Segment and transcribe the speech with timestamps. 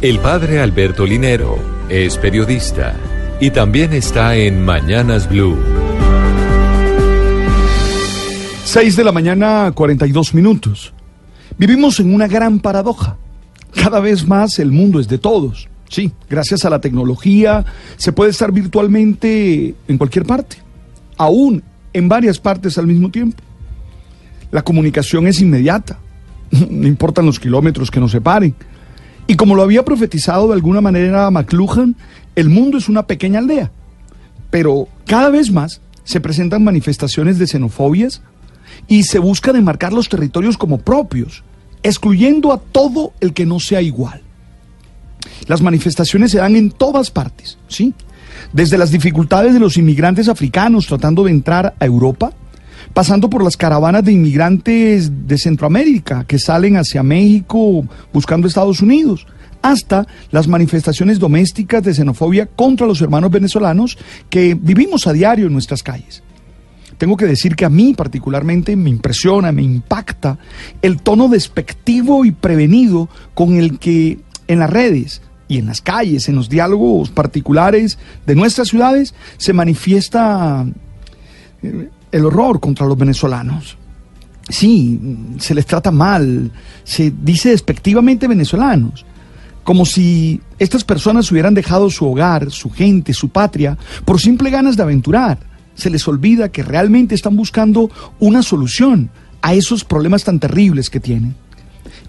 [0.00, 2.94] El padre Alberto Linero es periodista
[3.40, 5.58] y también está en Mañanas Blue.
[8.62, 10.92] 6 de la mañana, 42 minutos.
[11.58, 13.16] Vivimos en una gran paradoja.
[13.74, 15.68] Cada vez más el mundo es de todos.
[15.88, 17.64] Sí, gracias a la tecnología
[17.96, 20.58] se puede estar virtualmente en cualquier parte,
[21.16, 23.42] aún en varias partes al mismo tiempo.
[24.52, 25.98] La comunicación es inmediata,
[26.70, 28.54] no importan los kilómetros que nos separen.
[29.28, 31.94] Y como lo había profetizado de alguna manera McLuhan,
[32.34, 33.70] el mundo es una pequeña aldea.
[34.50, 38.22] Pero cada vez más se presentan manifestaciones de xenofobias
[38.88, 41.44] y se busca demarcar los territorios como propios,
[41.82, 44.22] excluyendo a todo el que no sea igual.
[45.46, 47.92] Las manifestaciones se dan en todas partes, ¿sí?
[48.54, 52.32] Desde las dificultades de los inmigrantes africanos tratando de entrar a Europa,
[52.92, 59.26] pasando por las caravanas de inmigrantes de Centroamérica que salen hacia México buscando Estados Unidos,
[59.62, 63.98] hasta las manifestaciones domésticas de xenofobia contra los hermanos venezolanos
[64.30, 66.22] que vivimos a diario en nuestras calles.
[66.96, 70.38] Tengo que decir que a mí particularmente me impresiona, me impacta
[70.82, 76.28] el tono despectivo y prevenido con el que en las redes y en las calles,
[76.28, 80.66] en los diálogos particulares de nuestras ciudades, se manifiesta
[81.62, 83.76] eh, el horror contra los venezolanos.
[84.48, 84.98] Sí,
[85.38, 86.50] se les trata mal,
[86.84, 89.04] se dice despectivamente venezolanos,
[89.62, 94.76] como si estas personas hubieran dejado su hogar, su gente, su patria, por simple ganas
[94.76, 95.38] de aventurar.
[95.74, 99.10] Se les olvida que realmente están buscando una solución
[99.42, 101.36] a esos problemas tan terribles que tienen.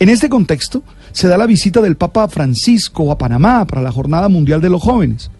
[0.00, 4.28] En este contexto, se da la visita del Papa Francisco a Panamá para la Jornada
[4.28, 5.30] Mundial de los Jóvenes.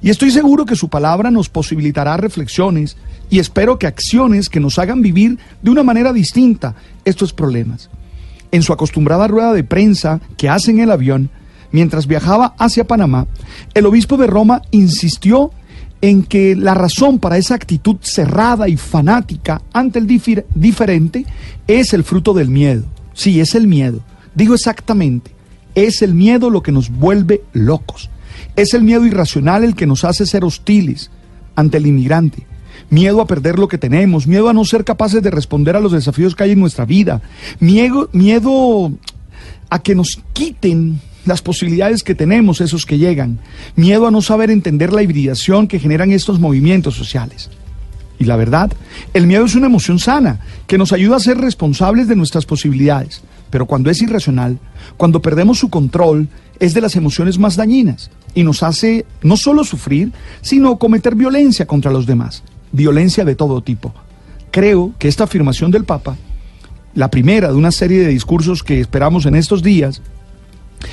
[0.00, 2.96] Y estoy seguro que su palabra nos posibilitará reflexiones
[3.34, 7.90] y espero que acciones que nos hagan vivir de una manera distinta estos problemas.
[8.52, 11.30] En su acostumbrada rueda de prensa que hace en el avión,
[11.72, 13.26] mientras viajaba hacia Panamá,
[13.74, 15.50] el obispo de Roma insistió
[16.00, 21.26] en que la razón para esa actitud cerrada y fanática ante el diferente
[21.66, 22.84] es el fruto del miedo.
[23.14, 23.98] Sí, es el miedo.
[24.36, 25.32] Digo exactamente,
[25.74, 28.10] es el miedo lo que nos vuelve locos.
[28.54, 31.10] Es el miedo irracional el que nos hace ser hostiles
[31.56, 32.46] ante el inmigrante.
[32.90, 35.92] Miedo a perder lo que tenemos, miedo a no ser capaces de responder a los
[35.92, 37.22] desafíos que hay en nuestra vida,
[37.60, 38.92] miedo, miedo
[39.70, 43.38] a que nos quiten las posibilidades que tenemos, esos que llegan,
[43.76, 47.50] miedo a no saber entender la hibridación que generan estos movimientos sociales.
[48.18, 48.72] Y la verdad,
[49.12, 53.22] el miedo es una emoción sana que nos ayuda a ser responsables de nuestras posibilidades.
[53.50, 54.58] Pero cuando es irracional,
[54.96, 56.28] cuando perdemos su control,
[56.60, 61.66] es de las emociones más dañinas y nos hace no solo sufrir, sino cometer violencia
[61.66, 62.42] contra los demás,
[62.74, 63.94] violencia de todo tipo.
[64.50, 66.16] Creo que esta afirmación del Papa,
[66.94, 70.02] la primera de una serie de discursos que esperamos en estos días,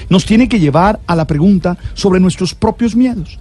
[0.10, 3.40] nos tiene que llevar a la pregunta sobre nuestros propios miedos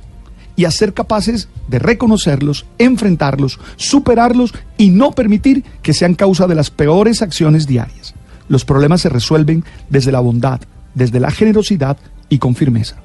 [0.57, 6.55] y a ser capaces de reconocerlos, enfrentarlos, superarlos y no permitir que sean causa de
[6.55, 8.15] las peores acciones diarias.
[8.49, 10.61] Los problemas se resuelven desde la bondad,
[10.95, 12.97] desde la generosidad y con firmeza.